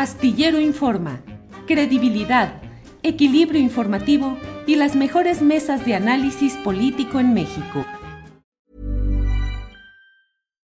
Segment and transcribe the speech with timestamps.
[0.00, 1.20] Astillero Informa,
[1.66, 2.62] credibilidad,
[3.02, 7.84] equilibrio informativo y las mejores mesas de análisis político en México.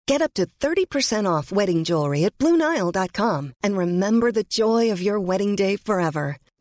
[0.09, 5.21] Get up to 30% off wedding jewelry at BlueNile.com and remember the joy of your
[5.21, 6.39] wedding day forever.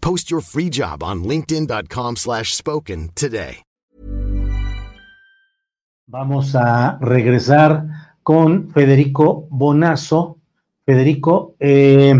[0.00, 3.62] Post your free job on linkedin.com slash spoken today.
[6.12, 7.84] Vamos a regresar
[8.24, 10.38] con Federico Bonazo.
[10.84, 12.12] Federico, eh,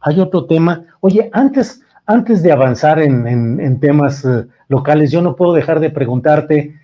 [0.00, 0.84] hay otro tema.
[0.98, 6.74] Oye, antes, antes de avanzar en, temas eh, locales, yo no puedo dejar de preguntarte,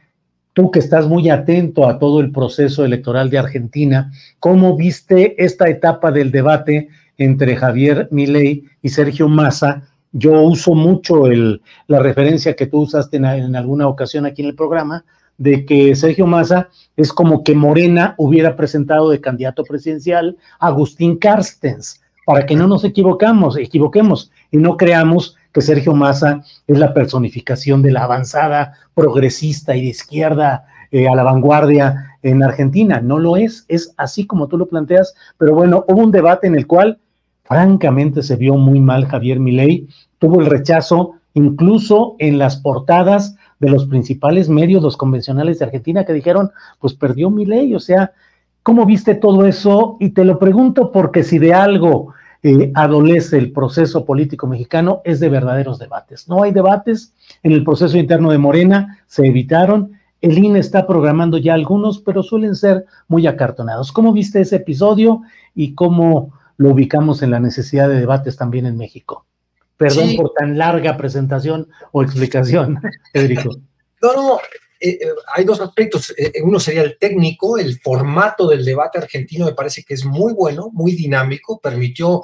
[0.53, 5.69] tú que estás muy atento a todo el proceso electoral de Argentina, ¿cómo viste esta
[5.69, 9.89] etapa del debate entre Javier Milei y Sergio Massa?
[10.13, 14.55] Yo uso mucho el, la referencia que tú usaste en, alguna ocasión aquí en el
[14.55, 15.05] programa,
[15.39, 21.17] de que Sergio Massa es como que Morena hubiera presentado de candidato presidencial a Agustín
[21.17, 26.95] Carstens, para que no nos equivocamos, equivoquemos y no creamos que Sergio Massa es la
[26.95, 33.01] personificación de la avanzada progresista y de izquierda eh, a la vanguardia en Argentina.
[33.01, 36.55] No lo es, es así como tú lo planteas, pero bueno, hubo un debate en
[36.55, 36.99] el cual
[37.45, 43.71] francamente se vio muy mal Javier Milei, tuvo el rechazo incluso en las portadas de
[43.71, 48.13] los principales medios, los convencionales de Argentina, que dijeron, pues perdió mi ley, o sea,
[48.63, 49.97] ¿cómo viste todo eso?
[50.01, 55.21] Y te lo pregunto porque si de algo eh, adolece el proceso político mexicano es
[55.21, 56.29] de verdaderos debates.
[56.29, 57.15] No hay debates
[57.45, 62.23] en el proceso interno de Morena, se evitaron, el INE está programando ya algunos, pero
[62.23, 63.93] suelen ser muy acartonados.
[63.93, 65.23] ¿Cómo viste ese episodio
[65.55, 66.33] y cómo
[66.63, 69.27] lo ubicamos en la necesidad de debates también en México?
[69.77, 70.17] Perdón sí.
[70.17, 72.81] por tan larga presentación o explicación,
[73.13, 73.51] Federico.
[74.01, 74.39] No, no,
[74.79, 74.99] eh,
[75.35, 76.15] hay dos aspectos.
[76.17, 80.33] Eh, uno sería el técnico, el formato del debate argentino me parece que es muy
[80.33, 82.23] bueno, muy dinámico, permitió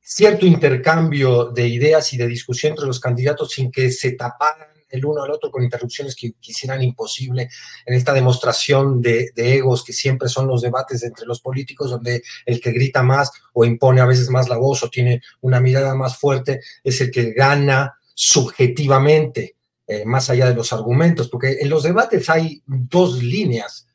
[0.00, 5.04] cierto intercambio de ideas y de discusión entre los candidatos sin que se taparan el
[5.04, 7.48] uno al otro con interrupciones que quisieran imposible
[7.84, 12.60] en esta demostración de, egos que siempre son los debates entre los políticos, donde el
[12.60, 16.16] que grita más o impone a veces más la voz o tiene una mirada más
[16.16, 19.56] fuerte es el que gana subjetivamente,
[19.86, 23.86] eh, más allá de los argumentos, porque en los debates hay dos líneas.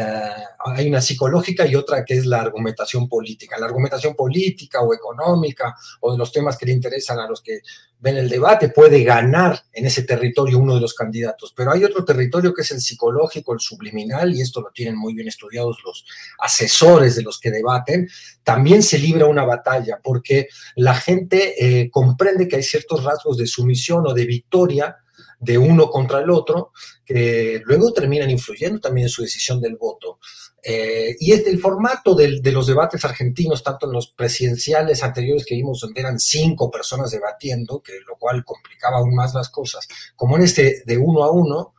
[0.00, 3.58] Uh, hay una psicológica y otra que es la argumentación política.
[3.58, 7.60] La argumentación política o económica o de los temas que le interesan a los que
[7.98, 12.04] ven el debate puede ganar en ese territorio uno de los candidatos, pero hay otro
[12.04, 16.06] territorio que es el psicológico, el subliminal, y esto lo tienen muy bien estudiados los
[16.38, 18.08] asesores de los que debaten,
[18.42, 23.46] también se libra una batalla porque la gente eh, comprende que hay ciertos rasgos de
[23.46, 24.96] sumisión o de victoria
[25.38, 26.72] de uno contra el otro,
[27.04, 30.18] que luego terminan influyendo también en su decisión del voto.
[30.62, 35.46] Eh, y es el formato del, de los debates argentinos, tanto en los presidenciales anteriores
[35.46, 39.88] que vimos donde eran cinco personas debatiendo, que lo cual complicaba aún más las cosas,
[40.16, 41.74] como en este de uno a uno,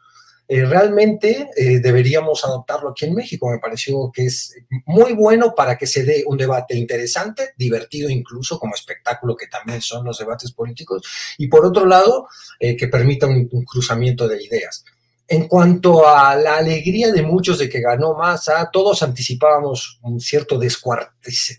[0.54, 3.50] eh, realmente eh, deberíamos adoptarlo aquí en México.
[3.50, 4.54] Me pareció que es
[4.86, 9.82] muy bueno para que se dé un debate interesante, divertido incluso como espectáculo que también
[9.82, 11.04] son los debates políticos,
[11.38, 12.28] y por otro lado,
[12.60, 14.84] eh, que permita un, cruzamiento de ideas.
[15.26, 20.60] En cuanto a la alegría de muchos de que ganó Massa, todos anticipábamos un cierto
[20.60, 21.58] descuartiz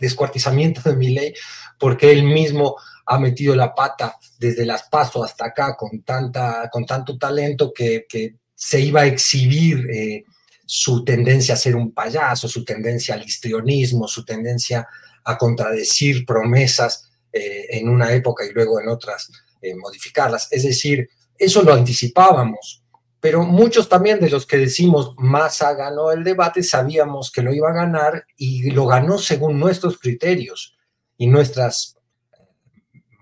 [0.00, 1.34] descuartizamiento de mi ley,
[1.78, 6.84] porque él mismo ha metido la pata desde las pasos hasta acá con, tanta, con
[6.84, 10.24] tanto talento que, que se iba a exhibir eh,
[10.64, 14.88] su tendencia a ser un payaso, su tendencia al histrionismo, su tendencia
[15.24, 19.30] a contradecir promesas eh, en una época y luego en otras
[19.62, 20.48] eh, modificarlas.
[20.50, 22.82] Es decir, eso lo anticipábamos,
[23.20, 27.70] pero muchos también de los que decimos Massa ganó el debate sabíamos que lo iba
[27.70, 30.76] a ganar y lo ganó según nuestros criterios
[31.18, 31.95] y nuestras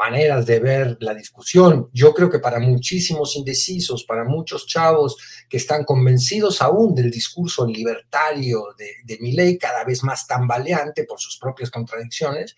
[0.05, 1.89] maneras de ver la discusión.
[1.93, 5.17] Yo creo que para muchísimos indecisos, para muchos chavos
[5.49, 11.19] que están convencidos aún del discurso libertario de, de Milley, cada vez más tambaleante por
[11.19, 12.55] sus propias contradicciones,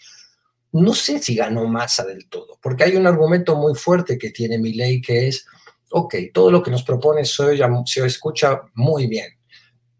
[0.72, 4.58] no sé si ganó masa del todo, porque hay un argumento muy fuerte que tiene
[4.58, 5.46] Milley que es,
[5.90, 9.38] ok, todo lo que nos propone se, oye, se escucha muy bien,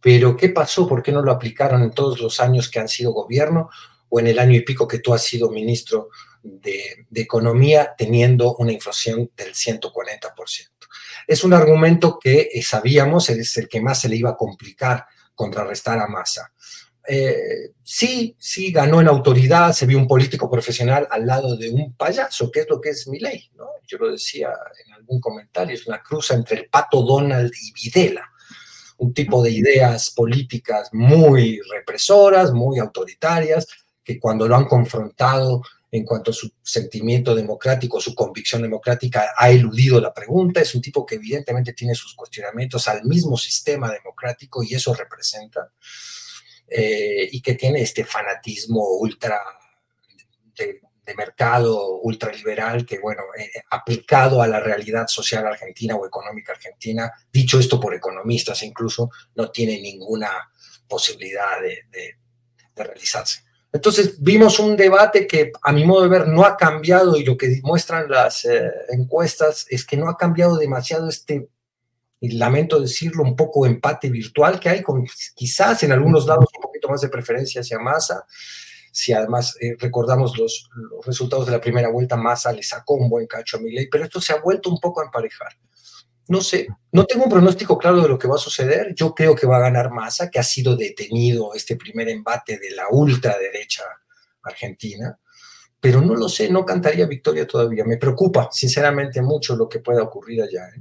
[0.01, 0.87] pero ¿qué pasó?
[0.87, 3.71] ¿Por qué no lo aplicaron en todos los años que han sido gobierno
[4.09, 6.11] o en el año y pico que tú has sido ministro
[6.47, 10.69] de, Economía teniendo una inflación del 140%?
[11.27, 15.07] Es un argumento que eh, sabíamos es el que más se le iba a complicar
[15.37, 16.51] contrarrestar a Massa.
[17.09, 21.95] Eh, sí, sí ganó en autoridad, se vio un político profesional al lado de un
[21.95, 23.67] payaso, que es lo que es mi ley, ¿no?
[23.87, 24.51] Yo lo decía
[24.85, 28.29] en algún comentario, es una cruza entre el pato Donald y Videla,
[28.99, 33.69] un tipo de ideas políticas muy represoras, muy autoritarias,
[34.03, 35.63] que cuando lo han confrontado
[35.97, 40.61] en cuanto a su sentimiento democrático, su convicción democrática, ha eludido la pregunta.
[40.61, 45.73] Es un tipo que evidentemente tiene sus cuestionamientos al mismo sistema democrático y eso representa.
[46.69, 49.41] Eh, y que tiene este fanatismo ultra
[50.57, 50.81] de,
[51.17, 57.61] mercado ultraliberal que, bueno, eh, aplicado a la realidad social argentina o económica argentina, dicho
[57.61, 60.51] esto por economistas incluso, no tiene ninguna
[60.89, 63.46] posibilidad de realizarse.
[63.77, 67.37] Entonces vimos un debate que a mi modo de ver no ha cambiado y lo
[67.37, 71.51] que muestran las eh, encuestas es que no ha cambiado demasiado este,
[72.21, 76.63] y lamento decirlo, un poco empate virtual que hay, con quizás en algunos lados un
[76.63, 78.25] poquito más de preferencia hacia Massa.
[78.91, 83.11] Si además eh, recordamos los, los, resultados de la primera vuelta, Massa le sacó un
[83.11, 85.53] buen cacho a Milei, pero esto se ha vuelto un poco a emparejar.
[86.29, 88.95] No sé, no tengo un pronóstico claro de lo que va a suceder.
[88.95, 92.71] Yo creo que va a ganar Massa, que ha sido detenido este primer embate de
[92.71, 93.85] la ultraderecha
[94.43, 95.19] argentina,
[95.79, 97.85] pero no lo sé, no cantaría victoria todavía.
[97.85, 100.69] Me preocupa, sinceramente, mucho lo que pueda ocurrir allá.
[100.69, 100.81] ¿eh?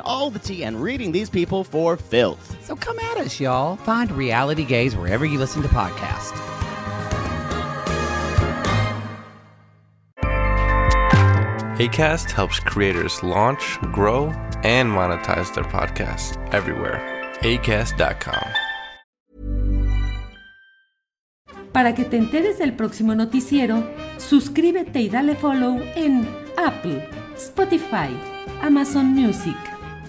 [0.03, 2.57] all the tea and reading these people for filth.
[2.63, 3.75] So come at us, y'all.
[3.77, 6.37] Find Reality Gaze wherever you listen to podcasts.
[11.81, 14.27] ACAST helps creators launch, grow,
[14.63, 16.99] and monetize their podcasts everywhere.
[17.41, 18.45] ACAST.com.
[21.71, 23.83] Para que te enteres del próximo noticiero,
[24.17, 26.27] suscríbete y dale follow en
[26.57, 28.09] Apple, Spotify,
[28.61, 29.55] Amazon Music,